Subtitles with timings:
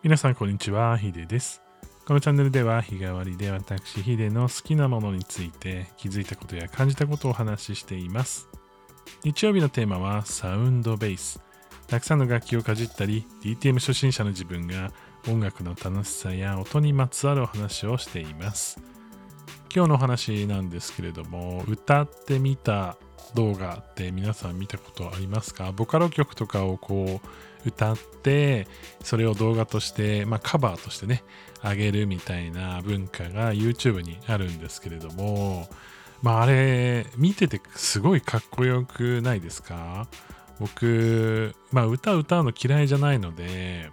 [0.00, 1.60] 皆さんこんにちは、ヒデです。
[2.06, 8.46] このチャンネルでは日替わりで私ヒデの好きなものについて気づいたことや感じたことをお話ししています。
[9.24, 11.40] 日曜日のテーマはサウンドベース。
[11.88, 14.92] たくさんの楽器をかじったり、DTM 初心者の自分が
[15.28, 18.80] 音楽の楽しさや音にまつわるお話をしています。
[19.74, 22.96] 今日のお話なんですけれども、歌ってみた
[23.34, 25.72] 動画って皆さん見たことありますか？
[25.72, 28.66] ボカロ曲とかをこう歌って
[29.02, 31.24] それを動画として、まあ、カバーとしてね
[31.62, 35.68] 上げるみたいな文化が YouTube にあるんですけれども
[36.22, 40.08] まああれ見ててすごいかっこよくないですか？
[40.60, 43.90] 僕、まあ、歌歌うの嫌いじゃないので、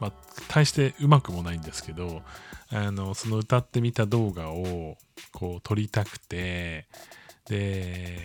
[0.00, 0.12] まあ、
[0.48, 2.22] 大してうまくもないんですけど
[2.72, 4.96] あのその歌ってみた動画を
[5.32, 6.86] こう撮りたくて
[7.48, 8.18] で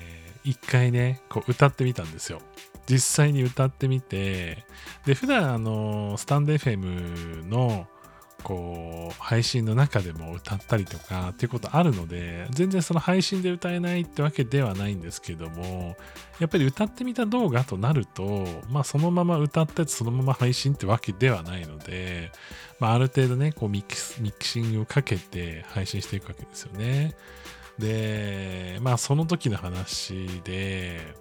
[0.43, 2.39] 一回ねこう歌ってみたんですよ。
[2.87, 4.63] 実際に歌ってみて
[5.05, 7.87] で普段あのスタンド FM の
[8.45, 15.97] こう配信の中でも歌ったりとかっていうことあるので全然その配信で歌えないってわけではないんですけども
[16.39, 22.31] やっぱり歌ってみた動画となるとまあそのまま歌ってそのまま配信ってわけではないので、
[22.79, 23.97] まあ、ある程度ねこうミキ
[24.47, 27.15] シングをかけて配信していくわけですよね。
[27.79, 31.15] でまあその時の話で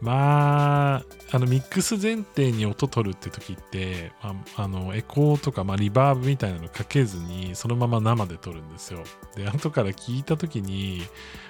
[0.00, 9.04] まあ、あのミックス前提に音取るって時って、あ、あのエコーとか、まあ、リバーブみたいなのかけずにそのまま生で撮るんですよ。
[9.36, 11.02] で、後から聞いた時に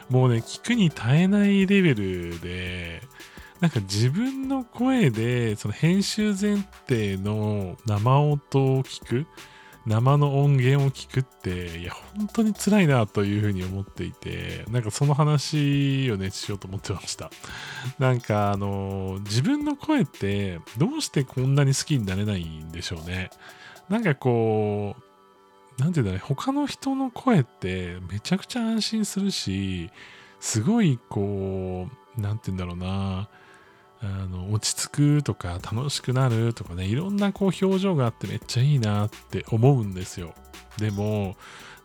[0.08, 3.02] もうね、聞くに耐えないレベルで、
[3.60, 9.27] なんか自分の声でその編集前提の生音を聞く
[9.86, 17.30] 生の音源を聞くって、いや、本当に辛いなというふうに思っていて、なんかその話をね、しようと思ってました。
[18.00, 23.30] なんか、あの、自分の声って、どうしてこんなに好きになれないんでしょうね。
[23.88, 24.96] なんかこ
[25.78, 29.91] う、なんていうんだろうね、他の人の声ってめちゃくちゃ安心するし、
[30.41, 31.88] すごいこ
[32.19, 33.28] う、なんていうんだろうな、
[34.02, 40.34] あの落ち着くとか楽しくなるとかねいろんなこう表情があってめっちゃいいなって思うんですよ。
[40.78, 41.36] でも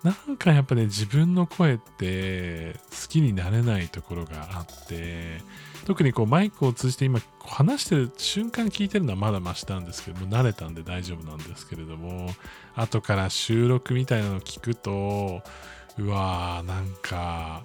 [0.04, 5.42] なんかやっぱね自分の声って好きになれないところがあって
[5.86, 12.30] 特にこうマイクを通じて今話してる瞬間聞いてるのはまだマシなんですけども慣れたんで大丈夫なんですけれども
[12.76, 15.44] 後から収録みたいなの聞くと
[16.00, 17.64] うわーなんか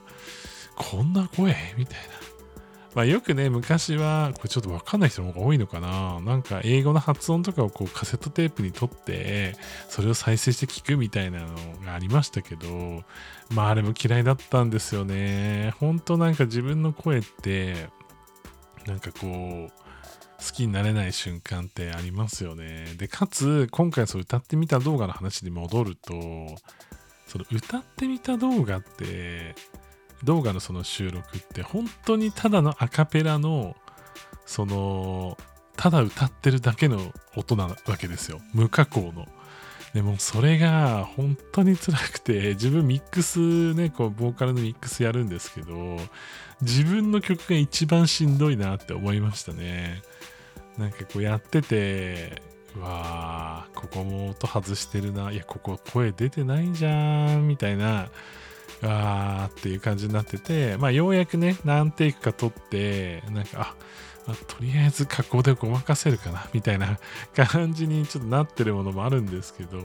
[0.75, 1.57] こんな声？
[1.79, 2.26] みたいな。
[2.97, 6.19] まあ、よくね、昔は、これちょっとわかんない人の方が多いのかな。
[6.21, 9.55] なんか英語の発音とかをこうカセットテープに取って、
[9.91, 11.49] それを再生して聞くみたいなの
[11.85, 13.05] がありましたけど、
[13.51, 15.75] まああれも嫌いだったんですよね。
[15.79, 17.91] 本当なんか自分の声って、
[18.87, 19.71] なんかこう、
[20.39, 22.95] 好きになれない瞬間ってありますよね。
[22.97, 26.15] で、かつ、今回そう歌ってみた動画の話に戻ると、
[27.27, 29.55] その歌ってみた動画って、
[30.25, 33.77] 動画のその収録って本当にただのアカペラの
[34.45, 35.37] その
[35.77, 38.41] ただ歌ってるだけの音なわけですよ。
[38.55, 39.27] 無加工の。
[39.95, 45.97] でもそれが本当に辛くて自分ミックスねこうボーカルのミックスやるんですけど
[46.61, 50.03] 自分の曲が一番しんどいなって思いましたね。
[50.77, 52.43] なんかこうやってて
[52.79, 55.31] わーここも音外してるな。
[55.33, 58.11] いやここ声出てないじゃんみたいな
[58.83, 63.75] あーっていう感じになってて、まあ、ようやくね、何テイクか撮って、なんか、あ、
[64.29, 66.99] あとりあえず加工でごまかせるかな、みたいな
[67.35, 69.79] 感じにちょっとなってるものもあるんですけど、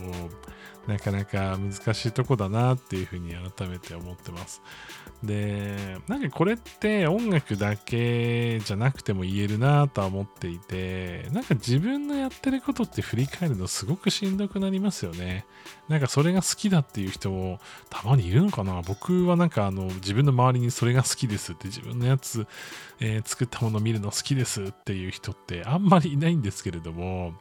[0.87, 4.61] なかなか難しいとこだなっていうふうに改めて思ってます。
[5.23, 15.45] で、なんかこれって音楽だけじゃなくても言えるなとは思っていて、なんか自分のやってることって振り返るのすごくしんどくなりますよね。
[15.87, 17.59] なんかそれが好きだっていう人も
[17.89, 22.47] たまにいるのかな僕はなんかあの自分の周りにそれが好きですって自分のやつ、
[22.99, 27.33] えー作ったもの見るの好きですっていう人ってあんまりいないんですけれども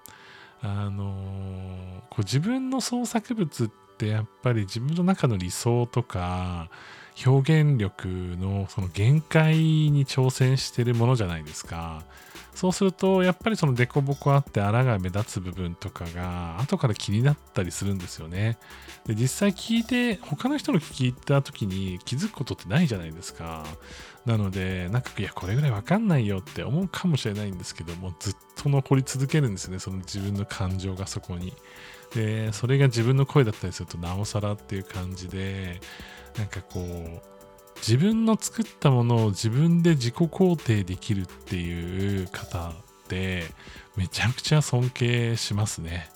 [0.63, 6.71] あのこう自分の創作物ってやっぱり自分の中の理想とか
[7.27, 12.03] 表現力のその限界に挑戦してるものじゃないですか。
[12.55, 18.59] そうすると、やっぱりその凸凹あって荒が目立つ部分とかが後から気になったりするんですよね。
[19.07, 23.65] で実際聞いて、他の人の聞いた時に気づくことってないじゃないですか。
[24.27, 31.55] なので、なんか、いや、これぐらいわかんないよって思うかもしれないんですけども、ずっと残り続けるんですね、その自分の感情がそこに。
[32.15, 35.81] で、それが自分の声だったりすると、なおさらっていう感じで、
[36.37, 37.31] なんかこう、
[37.77, 42.73] 自分の作ったものを自分で自己肯定できるっていう方っ
[43.09, 43.45] て
[43.97, 46.11] めちゃくちゃ尊敬しますね。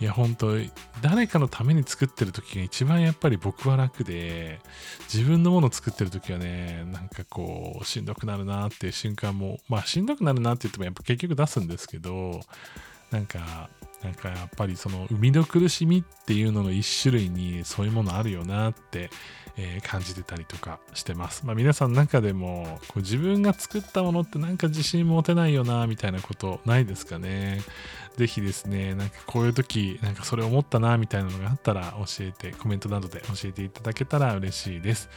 [0.00, 0.48] いや本当
[1.00, 4.58] 誰かのために作ってる時が一番やっぱり僕は楽で
[5.04, 12.40] 自分のものを作ってる時はねなんかこうしんどくなるなっていう瞬間もまあしんどくなるなって言ってもやっぱ結局出すんですけど
[13.12, 13.68] なんか
[14.02, 19.10] なんかやっぱりその生みの苦しみっていうのの一種類にそういうものあるよなって、
[19.56, 21.46] えー、感じてたりとかしてます。
[21.46, 27.62] まあ皆さんの中でもこう自分が作ったものってなんか自信持てないよなみたいなことないですかね。
[28.16, 35.08] ぜひですね、なんかこういう時なんかそれ思ったなみたいなのがあったら教えて、コメントなどで教えていただけたら嬉しいです。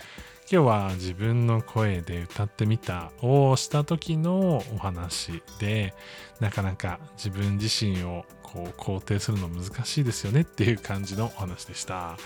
[0.51, 5.95] 今日は自分の声で歌ってみたをした時のお話で
[6.39, 12.17] なかなか自分自身をこう肯定するの難しいですよねっていう感じのお話でした。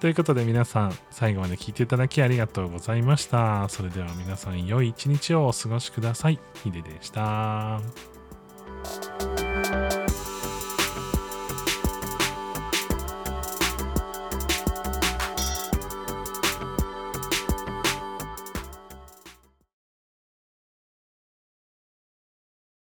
[0.00, 3.68] ということで皆さん最後まで聞いていただきありがとうございました。
[3.68, 6.40] それでは皆さん良い一日をお過ごしください。
[6.64, 7.80] ヒデでした。